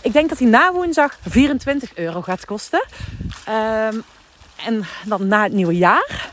Ik 0.03 0.13
denk 0.13 0.29
dat 0.29 0.39
hij 0.39 0.49
na 0.49 0.73
woensdag 0.73 1.19
24 1.29 1.97
euro 1.97 2.23
gaat 2.23 2.45
kosten. 2.45 2.85
Um, 3.49 4.05
en 4.65 4.85
dan 5.05 5.27
na 5.27 5.43
het 5.43 5.53
nieuwe 5.53 5.77
jaar 5.77 6.31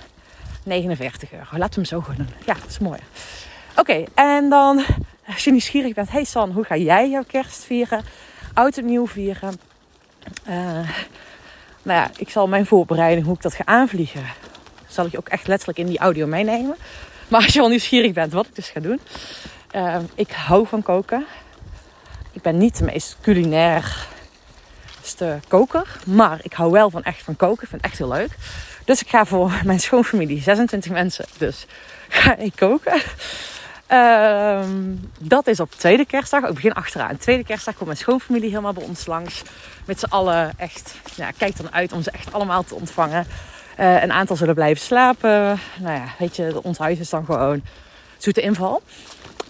49 0.64 1.32
euro. 1.32 1.58
Laten 1.58 1.70
we 1.70 1.76
hem 1.76 1.86
zo 1.86 2.02
gaan 2.02 2.16
doen. 2.16 2.30
Ja, 2.46 2.54
dat 2.54 2.70
is 2.70 2.80
mooi. 2.80 3.00
Oké, 3.76 4.04
en 4.14 4.50
dan 4.50 4.86
als 5.28 5.44
je 5.44 5.52
nieuwsgierig 5.52 5.94
bent, 5.94 6.12
hey 6.12 6.24
San, 6.24 6.52
hoe 6.52 6.64
ga 6.64 6.76
jij 6.76 7.10
jouw 7.10 7.24
kerst 7.28 7.64
vieren? 7.64 8.04
Oud 8.54 8.78
en 8.78 8.86
nieuw 8.86 9.08
vieren? 9.08 9.60
Uh, 10.50 10.90
nou 11.84 12.00
ja, 12.00 12.12
ik 12.18 12.30
zal 12.30 12.48
mijn 12.48 12.66
voorbereiding, 12.66 13.26
hoe 13.26 13.36
ik 13.36 13.42
dat 13.42 13.54
ga 13.54 13.66
aanvliegen, 13.66 14.26
zal 14.88 15.06
ik 15.06 15.12
je 15.12 15.18
ook 15.18 15.28
echt 15.28 15.48
letterlijk 15.48 15.80
in 15.80 15.86
die 15.86 16.00
audio 16.00 16.28
meenemen. 16.28 16.76
Maar 17.28 17.44
als 17.44 17.54
je 17.54 17.60
wel 17.60 17.70
nieuwsgierig 17.70 18.14
bent 18.14 18.34
wat 18.34 18.46
ik 18.46 18.56
dus 18.56 18.70
ga 18.70 18.80
doen. 18.80 19.00
Uh, 19.76 19.98
ik 20.16 20.32
hou 20.32 20.68
van 20.68 20.82
koken. 20.82 21.26
Ik 22.32 22.42
ben 22.42 22.58
niet 22.58 22.78
de 22.78 22.84
meest 22.84 23.18
culinair 23.22 24.08
koker. 25.48 26.00
Maar 26.06 26.40
ik 26.42 26.54
hou 26.54 26.72
wel 26.72 26.90
van 26.90 27.04
echt 27.04 27.22
van 27.22 27.36
koken. 27.36 27.64
Ik 27.64 27.70
vind 27.70 27.82
het 27.82 27.92
echt 27.92 27.98
heel 27.98 28.08
leuk. 28.08 28.38
Dus 28.86 29.02
ik 29.02 29.10
ga 29.10 29.26
voor 29.26 29.62
mijn 29.64 29.80
schoonfamilie, 29.80 30.42
26 30.42 30.92
mensen. 30.92 31.26
Dus 31.38 31.66
ga 32.10 32.36
ik 32.36 32.54
koken. 32.56 33.02
Um, 33.94 35.10
dat 35.20 35.48
is 35.48 35.60
op 35.60 35.72
tweede 35.72 36.06
kerstdag. 36.06 36.44
Ik 36.44 36.54
begin 36.54 36.74
achteraan. 36.74 37.18
Tweede 37.18 37.44
kerstdag 37.44 37.74
komt 37.74 37.86
mijn 37.86 37.98
schoonfamilie 37.98 38.50
helemaal 38.50 38.74
bij 38.74 38.84
ons 38.84 39.06
langs. 39.06 39.42
Met 39.86 40.00
z'n 40.00 40.06
allen 40.06 40.54
echt. 40.58 40.96
Ja, 41.16 41.32
kijk 41.32 41.58
dan 41.58 41.74
uit 41.74 41.92
om 41.92 42.04
ze 42.04 42.12
echt 42.12 42.34
allemaal 42.34 42.64
te 42.64 42.76
ontvangen. 42.76 43.28
Uh, 43.80 44.02
een 44.02 44.12
aantal 44.12 44.36
zullen 44.36 44.56
blijven 44.56 44.84
slapen. 44.84 45.60
Nou 45.80 45.96
ja, 45.96 46.06
weet 46.20 46.36
je, 46.36 46.64
ons 46.64 46.78
huis 46.78 47.00
is 47.00 47.10
dan 47.10 47.26
gewoon 47.26 47.64
zoete 48.18 48.42
inval. 48.42 48.82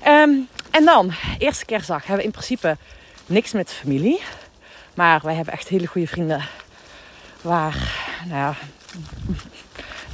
Um, 0.07 0.47
en 0.71 0.85
dan, 0.85 1.13
eerste 1.37 1.65
kerstdag, 1.65 1.99
hebben 1.99 2.17
we 2.17 2.23
in 2.23 2.31
principe 2.31 2.77
niks 3.25 3.51
met 3.51 3.71
familie. 3.71 4.21
Maar 4.93 5.19
wij 5.23 5.35
hebben 5.35 5.53
echt 5.53 5.67
hele 5.67 5.87
goede 5.87 6.07
vrienden. 6.07 6.43
Waar, 7.41 8.05
nou 8.25 8.37
ja, 8.37 8.55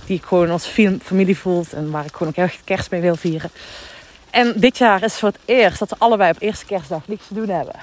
die 0.06 0.18
ik 0.18 0.24
gewoon 0.24 0.50
als 0.50 0.66
familie 1.02 1.38
voelt. 1.38 1.74
En 1.74 1.92
waar 1.92 2.06
ik 2.06 2.16
gewoon 2.16 2.28
ook 2.28 2.36
echt 2.36 2.62
kerst 2.64 2.92
mee 2.92 3.02
wil 3.02 3.16
vieren. 3.16 3.52
En 4.30 4.54
dit 4.56 4.78
jaar 4.78 5.04
is 5.04 5.16
voor 5.16 5.30
het 5.30 5.40
eerst 5.46 5.80
dat 5.80 5.90
we 5.90 5.96
allebei 5.98 6.32
op 6.32 6.42
eerste 6.42 6.66
kerstdag 6.66 7.08
niks 7.08 7.28
te 7.28 7.34
doen 7.34 7.50
hebben. 7.50 7.76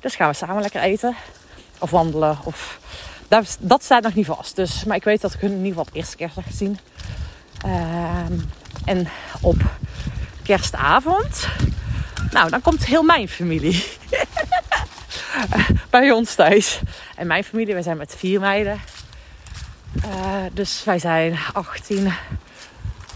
Dus 0.00 0.16
gaan 0.16 0.28
we 0.28 0.34
samen 0.34 0.62
lekker 0.62 0.80
eten. 0.80 1.16
Of 1.78 1.90
wandelen. 1.90 2.38
Of... 2.44 2.78
Dat, 3.28 3.56
dat 3.60 3.84
staat 3.84 4.02
nog 4.02 4.14
niet 4.14 4.26
vast. 4.26 4.56
Dus, 4.56 4.84
maar 4.84 4.96
ik 4.96 5.04
weet 5.04 5.20
dat 5.20 5.34
ik 5.34 5.40
hun 5.40 5.50
in 5.50 5.56
ieder 5.56 5.68
geval 5.68 5.86
op 5.88 5.94
eerste 5.94 6.16
kerstdag 6.16 6.44
gezien. 6.44 6.78
Uh, 7.66 8.26
en 8.84 9.08
op 9.40 9.56
kerstavond. 10.42 11.48
Nou, 12.30 12.50
dan 12.50 12.60
komt 12.60 12.84
heel 12.86 13.02
mijn 13.02 13.28
familie. 13.28 13.84
Bij 15.90 16.10
ons 16.10 16.34
thuis. 16.34 16.80
En 17.16 17.26
mijn 17.26 17.44
familie, 17.44 17.74
wij 17.74 17.82
zijn 17.82 17.96
met 17.96 18.14
vier 18.18 18.40
meiden. 18.40 18.80
Uh, 19.96 20.42
dus 20.52 20.84
wij 20.84 20.98
zijn 20.98 21.38
18, 21.52 22.12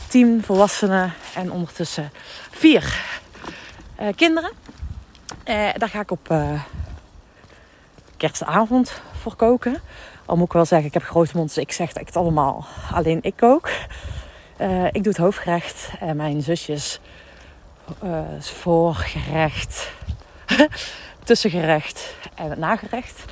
10 0.09 0.43
volwassenen 0.45 1.12
en 1.35 1.53
ondertussen 1.53 2.11
vier 2.50 3.05
uh, 4.00 4.09
kinderen. 4.17 4.50
Uh, 5.45 5.69
daar 5.75 5.88
ga 5.88 6.00
ik 6.00 6.11
op 6.11 6.29
uh, 6.31 6.62
kerstavond 8.17 9.00
voor 9.21 9.37
koken. 9.37 9.81
Al 10.27 10.37
moet 10.37 10.47
ik 10.47 10.53
wel 10.53 10.65
zeggen, 10.65 10.88
ik 10.88 10.95
heb 10.95 11.03
grote 11.03 11.37
mond, 11.37 11.55
dus 11.55 11.65
ik 11.65 11.73
zeg 11.73 11.88
dat 11.88 12.00
ik 12.00 12.07
het 12.07 12.17
allemaal 12.17 12.67
alleen 12.93 13.19
ik 13.23 13.37
kook. 13.37 13.71
ik 14.93 15.03
doe 15.03 15.12
het 15.12 15.17
hoofdgerecht 15.17 15.91
en 16.00 16.17
mijn 16.17 16.43
zusjes 16.43 17.00
voorgerecht, 18.38 19.91
tussengerecht 21.25 22.15
en 22.35 22.50
het 22.50 22.59
nagerecht. 22.59 23.25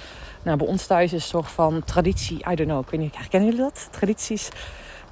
Nou, 0.42 0.58
bij 0.58 0.66
ons 0.66 0.86
thuis 0.86 1.12
is 1.12 1.22
een 1.22 1.28
soort 1.28 1.48
van 1.50 1.84
traditie, 1.84 2.36
I 2.36 2.54
don't 2.54 2.68
know, 2.68 2.84
ik 2.84 2.90
weet 2.90 3.00
niet, 3.00 3.16
herkennen 3.16 3.48
jullie 3.48 3.64
dat? 3.64 3.88
Tradities, 3.90 4.48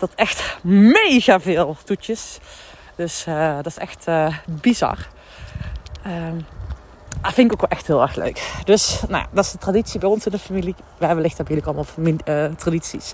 dat 0.06 0.18
echt 0.18 0.56
mega 0.62 1.40
veel 1.40 1.76
toetjes. 1.84 2.38
Dus 2.96 3.26
uh, 3.28 3.54
dat 3.56 3.66
is 3.66 3.78
echt 3.78 4.08
uh, 4.08 4.37
bizar. 4.46 4.99
Um, 6.06 6.46
dat 7.23 7.32
vind 7.32 7.46
ik 7.46 7.52
ook 7.52 7.61
wel 7.61 7.78
echt 7.78 7.87
heel 7.87 8.02
erg 8.02 8.14
leuk. 8.14 8.52
Dus 8.64 9.00
nou 9.08 9.23
ja, 9.23 9.28
dat 9.32 9.44
is 9.44 9.50
de 9.50 9.58
traditie 9.58 10.00
bij 10.00 10.08
ons 10.08 10.26
in 10.26 10.32
de 10.32 10.38
familie. 10.38 10.75
Hebben 10.99 11.20
licht 11.20 11.38
natuurlijk 11.38 11.66
allemaal 11.66 11.84
familie, 11.84 12.20
uh, 12.25 12.44
tradities. 12.44 13.12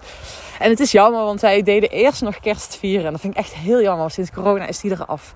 En 0.59 0.71
het 0.71 0.81
is 0.81 0.93
jammer, 0.93 1.25
want 1.25 1.41
wij 1.41 1.63
deden 1.63 1.91
eerst 1.91 2.23
nog 2.23 2.41
kerst 2.41 2.77
vieren. 2.77 3.07
En 3.07 3.13
dat 3.13 3.21
vind 3.21 3.33
ik 3.33 3.39
echt 3.39 3.53
heel 3.53 3.83
jammer. 3.83 4.11
Sinds 4.11 4.31
corona 4.31 4.67
is 4.67 4.81
die 4.81 4.91
eraf. 4.91 5.35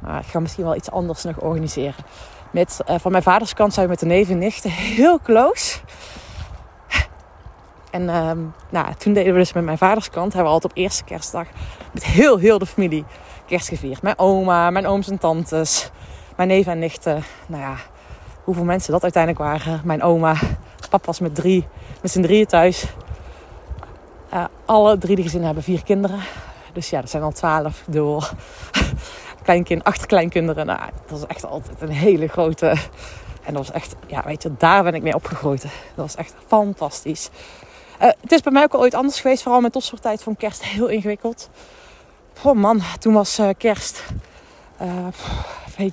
Maar 0.00 0.20
ik 0.20 0.26
ga 0.26 0.40
misschien 0.40 0.64
wel 0.64 0.76
iets 0.76 0.90
anders 0.90 1.24
nog 1.24 1.40
organiseren. 1.40 2.04
Met, 2.50 2.80
van 2.86 3.10
mijn 3.10 3.22
vaders 3.22 3.54
kant 3.54 3.74
zijn 3.74 3.84
we 3.84 3.90
met 3.90 4.00
de 4.00 4.06
neven 4.06 4.32
en 4.32 4.38
nichten 4.38 4.70
heel 4.70 5.20
close. 5.20 5.78
En 7.96 8.14
um, 8.14 8.54
nou, 8.70 8.94
toen 8.94 9.12
deden 9.12 9.32
we 9.32 9.38
dus 9.38 9.52
met 9.52 9.64
mijn 9.64 9.78
vaders 9.78 10.10
kant. 10.10 10.32
Hebben 10.32 10.52
we 10.52 10.54
altijd 10.54 10.72
op 10.72 10.78
eerste 10.78 11.04
kerstdag 11.04 11.46
met 11.92 12.04
heel, 12.04 12.38
heel 12.38 12.58
de 12.58 12.66
familie 12.66 13.04
kerst 13.46 13.68
gevierd. 13.68 14.02
Mijn 14.02 14.18
oma, 14.18 14.70
mijn 14.70 14.86
ooms 14.86 15.08
en 15.08 15.18
tantes, 15.18 15.90
mijn 16.36 16.48
neven 16.48 16.72
en 16.72 16.78
nichten. 16.78 17.22
Nou 17.46 17.62
ja, 17.62 17.76
hoeveel 18.44 18.64
mensen 18.64 18.92
dat 18.92 19.02
uiteindelijk 19.02 19.42
waren. 19.42 19.80
Mijn 19.84 20.02
oma, 20.02 20.36
papa 20.90 21.06
was 21.06 21.20
met 21.20 21.34
drie, 21.34 21.66
met 22.02 22.10
z'n 22.10 22.22
drieën 22.22 22.46
thuis. 22.46 22.86
Alle 24.64 24.98
drie 24.98 25.16
de 25.16 25.22
gezinnen 25.22 25.46
hebben 25.46 25.64
vier 25.64 25.84
kinderen. 25.84 26.20
Dus 26.72 26.90
ja, 26.90 27.00
dat 27.00 27.10
zijn 27.10 27.22
al 27.22 27.32
twaalf 27.32 27.82
door 27.86 28.30
kleinkind, 29.44 29.84
achterkleinkinderen. 29.84 30.66
Nou, 30.66 30.80
dat 30.80 31.18
was 31.18 31.26
echt 31.26 31.46
altijd 31.46 31.80
een 31.80 31.88
hele 31.88 32.28
grote. 32.28 32.66
En 33.42 33.54
dat 33.54 33.66
was 33.66 33.70
echt, 33.70 33.94
ja, 34.06 34.22
weet 34.24 34.42
je, 34.42 34.50
daar 34.58 34.82
ben 34.82 34.94
ik 34.94 35.02
mee 35.02 35.14
opgegroeid. 35.14 35.62
Dat 35.62 35.70
was 35.94 36.14
echt 36.14 36.34
fantastisch. 36.46 37.30
Uh, 38.02 38.08
het 38.20 38.32
is 38.32 38.40
bij 38.40 38.52
mij 38.52 38.62
ook 38.62 38.72
al 38.72 38.80
ooit 38.80 38.94
anders 38.94 39.20
geweest. 39.20 39.42
Vooral 39.42 39.60
met 39.60 39.72
topsporttijd 39.72 40.22
van 40.22 40.36
kerst 40.36 40.62
heel 40.74 40.86
ingewikkeld. 40.86 41.50
Oh 42.42 42.54
man, 42.54 42.80
toen 42.98 43.14
was 43.14 43.38
uh, 43.38 43.48
kerst. 43.58 44.04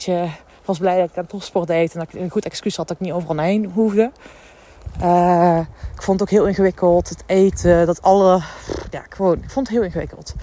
Uh, 0.08 0.24
was 0.66 0.78
blij 0.78 1.00
dat 1.00 1.10
ik 1.10 1.18
aan 1.18 1.26
topsport 1.26 1.68
deed. 1.68 1.94
En 1.94 2.00
dat 2.00 2.14
ik 2.14 2.22
een 2.22 2.30
goed 2.30 2.46
excuus 2.46 2.76
had 2.76 2.88
dat 2.88 2.98
ik 2.98 3.06
niet 3.06 3.14
overal 3.14 3.38
heen 3.38 3.66
hoefde. 3.66 4.12
Ik 5.96 6.02
vond 6.02 6.20
het 6.20 6.22
ook 6.22 6.38
heel 6.38 6.48
ingewikkeld. 6.48 7.10
Het 7.10 7.24
eten, 7.26 7.86
dat 7.86 8.02
alle... 8.02 8.42
Ja, 8.90 9.04
gewoon, 9.10 9.38
ik 9.44 9.50
vond 9.50 9.68
het 9.68 9.76
heel 9.76 9.86
ingewikkeld. 9.86 10.34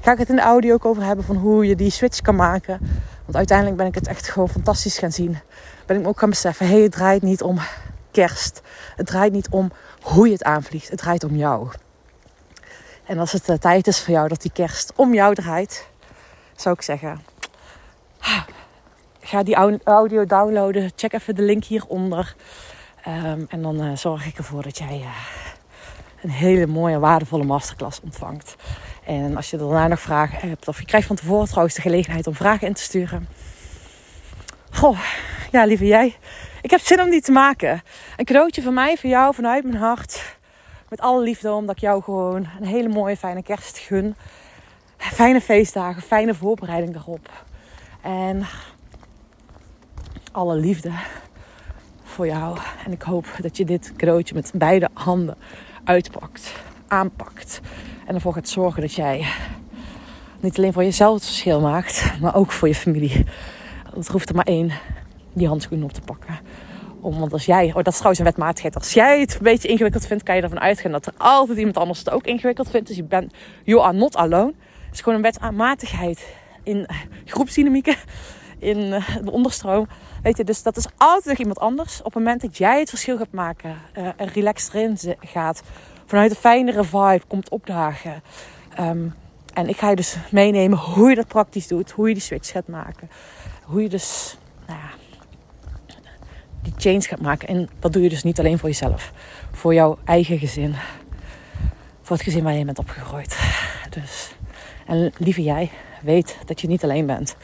Ga 0.00 0.12
ik 0.12 0.18
het 0.18 0.28
in 0.28 0.36
de 0.36 0.42
audio 0.42 0.74
ook 0.74 0.84
over 0.84 1.02
hebben 1.02 1.24
van 1.24 1.36
hoe 1.36 1.66
je 1.66 1.76
die 1.76 1.90
switch 1.90 2.20
kan 2.20 2.36
maken. 2.36 2.78
Want 3.24 3.36
uiteindelijk 3.36 3.76
ben 3.76 3.86
ik 3.86 3.94
het 3.94 4.06
echt 4.06 4.28
gewoon 4.28 4.48
fantastisch 4.48 4.98
gaan 4.98 5.12
zien. 5.12 5.38
Ben 5.86 5.96
ik 5.96 6.02
me 6.02 6.08
ook 6.08 6.18
gaan 6.18 6.30
beseffen, 6.30 6.66
hé, 6.66 6.72
hey, 6.72 6.82
het 6.82 6.92
draait 6.92 7.22
niet 7.22 7.42
om 7.42 7.58
kerst. 8.10 8.60
Het 8.96 9.06
draait 9.06 9.32
niet 9.32 9.48
om 9.48 9.72
hoe 10.02 10.26
je 10.26 10.32
het 10.32 10.44
aanvliegt. 10.44 10.88
Het 10.88 10.98
draait 10.98 11.24
om 11.24 11.36
jou. 11.36 11.68
En 13.04 13.18
als 13.18 13.32
het 13.32 13.48
uh, 13.48 13.56
tijd 13.56 13.86
is 13.86 14.02
voor 14.02 14.14
jou 14.14 14.28
dat 14.28 14.42
die 14.42 14.52
kerst 14.52 14.92
om 14.96 15.14
jou 15.14 15.34
draait, 15.34 15.88
zou 16.56 16.74
ik 16.74 16.82
zeggen, 16.82 17.22
ga 19.20 19.42
die 19.42 19.80
audio 19.84 20.26
downloaden. 20.26 20.92
Check 20.96 21.12
even 21.12 21.34
de 21.34 21.42
link 21.42 21.64
hieronder. 21.64 22.34
Um, 23.06 23.46
en 23.48 23.62
dan 23.62 23.84
uh, 23.84 23.96
zorg 23.96 24.26
ik 24.26 24.38
ervoor 24.38 24.62
dat 24.62 24.78
jij 24.78 24.98
uh, 24.98 25.06
een 26.22 26.30
hele 26.30 26.66
mooie, 26.66 26.98
waardevolle 26.98 27.44
masterclass 27.44 28.00
ontvangt. 28.00 28.56
En 29.04 29.36
als 29.36 29.50
je 29.50 29.56
daarna 29.56 29.86
nog 29.86 30.00
vragen 30.00 30.48
hebt, 30.48 30.68
of 30.68 30.78
je 30.78 30.84
krijgt 30.84 31.06
van 31.06 31.16
tevoren 31.16 31.48
trouwens 31.48 31.74
de 31.74 31.80
gelegenheid 31.80 32.26
om 32.26 32.34
vragen 32.34 32.66
in 32.66 32.74
te 32.74 32.82
sturen. 32.82 33.28
Goh, 34.70 34.98
ja, 35.50 35.64
lieve 35.64 35.86
jij. 35.86 36.16
Ik 36.62 36.70
heb 36.70 36.80
zin 36.80 37.00
om 37.00 37.10
die 37.10 37.20
te 37.20 37.32
maken. 37.32 37.82
Een 38.16 38.24
cadeautje 38.24 38.62
van 38.62 38.74
mij, 38.74 38.96
voor 38.96 39.10
jou, 39.10 39.34
vanuit 39.34 39.64
mijn 39.64 39.76
hart. 39.76 40.36
Met 40.88 41.00
alle 41.00 41.22
liefde, 41.22 41.52
omdat 41.52 41.74
ik 41.74 41.80
jou 41.80 42.02
gewoon 42.02 42.48
een 42.60 42.66
hele 42.66 42.88
mooie, 42.88 43.16
fijne 43.16 43.42
kerst 43.42 43.78
gun. 43.78 44.14
Fijne 44.96 45.40
feestdagen, 45.40 46.02
fijne 46.02 46.34
voorbereiding 46.34 46.92
daarop. 46.92 47.44
En 48.00 48.46
alle 50.32 50.56
liefde 50.56 50.90
voor 52.04 52.26
jou. 52.26 52.58
En 52.84 52.92
ik 52.92 53.02
hoop 53.02 53.26
dat 53.40 53.56
je 53.56 53.64
dit 53.64 53.92
cadeautje 53.96 54.34
met 54.34 54.50
beide 54.54 54.88
handen 54.92 55.36
uitpakt, 55.84 56.52
aanpakt. 56.88 57.60
En 58.06 58.14
ervoor 58.14 58.32
gaat 58.32 58.48
zorgen 58.48 58.80
dat 58.80 58.92
jij 58.92 59.26
niet 60.40 60.58
alleen 60.58 60.72
voor 60.72 60.84
jezelf 60.84 61.14
het 61.14 61.24
verschil 61.24 61.60
maakt, 61.60 62.12
maar 62.20 62.34
ook 62.34 62.52
voor 62.52 62.68
je 62.68 62.74
familie. 62.74 63.24
Het 63.94 64.08
hoeft 64.08 64.28
er 64.28 64.34
maar 64.34 64.44
één 64.44 64.72
die 65.32 65.48
handschoen 65.48 65.82
op 65.82 65.92
te 65.92 66.00
pakken. 66.00 66.38
Om, 67.00 67.18
want 67.18 67.32
als 67.32 67.44
jij, 67.44 67.68
oh 67.68 67.74
dat 67.74 67.86
is 67.86 67.94
trouwens 67.94 68.18
een 68.18 68.26
wetmatigheid. 68.26 68.74
Als 68.74 68.92
jij 68.92 69.20
het 69.20 69.34
een 69.34 69.42
beetje 69.42 69.68
ingewikkeld 69.68 70.06
vindt, 70.06 70.22
kan 70.22 70.36
je 70.36 70.42
ervan 70.42 70.60
uitgaan 70.60 70.92
dat 70.92 71.06
er 71.06 71.12
altijd 71.16 71.58
iemand 71.58 71.76
anders 71.76 71.98
het 71.98 72.10
ook 72.10 72.26
ingewikkeld 72.26 72.70
vindt. 72.70 72.88
Dus 72.88 72.96
je 72.96 73.04
bent, 73.04 73.32
you 73.64 73.82
are 73.82 73.96
not 73.96 74.16
alone. 74.16 74.54
Het 74.84 74.94
is 74.94 75.00
gewoon 75.00 75.24
een 75.24 75.32
wetmatigheid 75.32 76.26
in 76.62 76.86
groepsdynamieken, 77.24 77.96
in 78.58 78.92
eh, 78.92 79.16
de 79.22 79.30
onderstroom. 79.30 79.88
Weet 80.22 80.36
je, 80.36 80.44
dus 80.44 80.62
dat 80.62 80.76
is 80.76 80.86
altijd 80.96 81.24
nog 81.24 81.36
iemand 81.36 81.58
anders. 81.58 81.98
Op 81.98 82.04
het 82.04 82.14
moment 82.14 82.40
dat 82.40 82.56
jij 82.56 82.78
het 82.78 82.88
verschil 82.88 83.16
gaat 83.16 83.32
maken, 83.32 83.76
uh, 83.98 84.06
er 84.16 84.30
relaxed 84.34 84.74
erin 84.74 85.16
gaat, 85.20 85.62
vanuit 86.06 86.30
een 86.30 86.36
fijnere 86.36 86.84
vibe 86.84 87.22
komt 87.26 87.48
opdagen. 87.48 88.22
Um, 88.80 89.14
en 89.54 89.68
ik 89.68 89.76
ga 89.76 89.90
je 89.90 89.96
dus 89.96 90.16
meenemen 90.30 90.78
hoe 90.78 91.08
je 91.08 91.14
dat 91.14 91.26
praktisch 91.26 91.66
doet, 91.66 91.90
hoe 91.90 92.08
je 92.08 92.14
die 92.14 92.22
switch 92.22 92.50
gaat 92.50 92.68
maken. 92.68 93.10
Hoe 93.62 93.82
je 93.82 93.88
dus 93.88 94.38
nou 94.66 94.78
ja, 94.78 94.90
change 96.76 97.00
gaat 97.00 97.20
maken. 97.20 97.48
En 97.48 97.68
dat 97.78 97.92
doe 97.92 98.02
je 98.02 98.08
dus 98.08 98.22
niet 98.22 98.38
alleen 98.38 98.58
voor 98.58 98.68
jezelf, 98.68 99.12
voor 99.52 99.74
jouw 99.74 99.98
eigen 100.04 100.38
gezin, 100.38 100.74
voor 102.02 102.16
het 102.16 102.24
gezin 102.24 102.42
waar 102.42 102.54
je 102.54 102.64
bent 102.64 102.78
opgegroeid. 102.78 103.38
Dus, 103.90 104.34
en 104.86 105.12
lieve 105.18 105.42
jij, 105.42 105.70
weet 106.02 106.36
dat 106.44 106.60
je 106.60 106.68
niet 106.68 106.82
alleen 106.82 107.06
bent. 107.06 107.36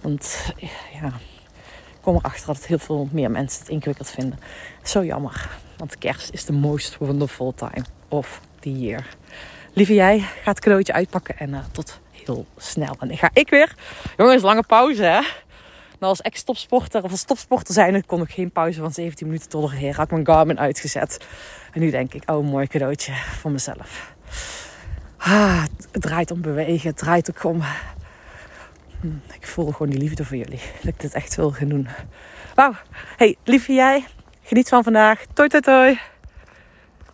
Want 0.00 0.52
ja, 1.00 1.12
kom 2.00 2.16
erachter 2.16 2.46
dat 2.46 2.66
heel 2.66 2.78
veel 2.78 3.08
meer 3.12 3.30
mensen 3.30 3.60
het 3.60 3.68
ingewikkeld 3.68 4.10
vinden. 4.10 4.38
Zo 4.82 5.04
jammer. 5.04 5.50
Want 5.76 5.98
kerst 5.98 6.32
is 6.32 6.44
de 6.44 6.52
most 6.52 6.96
wonderful 6.98 7.54
time 7.54 7.84
of 8.08 8.40
the 8.58 8.72
year. 8.80 9.06
Lieve 9.72 9.94
jij, 9.94 10.18
ga 10.18 10.50
het 10.50 10.60
cadeautje 10.60 10.92
uitpakken 10.92 11.38
en 11.38 11.50
uh, 11.50 11.58
tot 11.72 12.00
heel 12.10 12.46
snel. 12.56 12.96
En 12.98 13.08
dan 13.08 13.16
ga 13.16 13.30
ik 13.32 13.50
weer. 13.50 13.74
Jongens, 14.16 14.42
lange 14.42 14.62
pauze 14.62 15.02
hè. 15.02 15.20
Nou, 16.00 16.12
als 16.12 16.20
ex-topsporter 16.20 17.02
of 17.02 17.10
als 17.10 17.24
topsporter 17.24 17.74
zijn, 17.74 18.06
kon 18.06 18.22
ik 18.22 18.30
geen 18.30 18.50
pauze 18.50 18.80
van 18.80 18.92
17 18.92 19.26
minuten 19.26 19.48
tolereren. 19.48 19.94
Had 19.94 20.04
ik 20.04 20.10
mijn 20.10 20.26
Garmin 20.26 20.58
uitgezet. 20.58 21.26
En 21.72 21.80
nu 21.80 21.90
denk 21.90 22.14
ik, 22.14 22.30
oh, 22.30 22.46
mooi 22.46 22.66
cadeautje 22.66 23.12
voor 23.12 23.50
mezelf. 23.50 24.14
Ah, 25.16 25.62
het 25.92 26.02
draait 26.02 26.30
om 26.30 26.40
bewegen, 26.40 26.88
het 26.88 26.98
draait 26.98 27.30
ook 27.30 27.44
om 27.44 27.62
Hm, 29.00 29.34
ik 29.34 29.46
voel 29.46 29.72
gewoon 29.72 29.90
die 29.90 29.98
liefde 29.98 30.24
voor 30.24 30.36
jullie. 30.36 30.60
Dat 30.76 30.84
ik 30.84 31.00
dit 31.00 31.14
echt 31.14 31.34
wil 31.34 31.50
gaan 31.50 31.68
doen. 31.68 31.88
Wauw. 32.54 32.72
Hey, 33.16 33.36
lieve 33.44 33.72
jij. 33.72 34.04
Geniet 34.42 34.68
van 34.68 34.82
vandaag. 34.82 35.24
Toi, 35.32 35.48
toi, 35.48 35.62
toi. 35.62 35.98